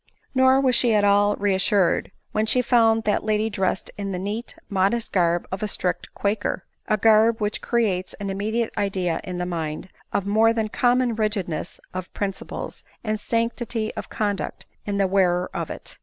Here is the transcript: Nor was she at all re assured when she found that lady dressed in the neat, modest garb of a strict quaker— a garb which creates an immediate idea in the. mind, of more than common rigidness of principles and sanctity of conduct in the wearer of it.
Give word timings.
Nor 0.33 0.59
was 0.59 0.73
she 0.73 0.95
at 0.95 1.03
all 1.03 1.35
re 1.35 1.53
assured 1.53 2.11
when 2.31 2.47
she 2.47 2.63
found 2.63 3.03
that 3.03 3.23
lady 3.23 3.51
dressed 3.51 3.91
in 3.99 4.11
the 4.11 4.17
neat, 4.17 4.55
modest 4.67 5.13
garb 5.13 5.47
of 5.51 5.61
a 5.61 5.67
strict 5.67 6.11
quaker— 6.15 6.65
a 6.87 6.97
garb 6.97 7.39
which 7.39 7.61
creates 7.61 8.15
an 8.15 8.31
immediate 8.31 8.73
idea 8.75 9.21
in 9.23 9.37
the. 9.37 9.45
mind, 9.45 9.89
of 10.11 10.25
more 10.25 10.53
than 10.53 10.69
common 10.69 11.13
rigidness 11.13 11.79
of 11.93 12.11
principles 12.15 12.83
and 13.03 13.19
sanctity 13.19 13.93
of 13.93 14.09
conduct 14.09 14.65
in 14.87 14.97
the 14.97 15.05
wearer 15.05 15.51
of 15.53 15.69
it. 15.69 15.99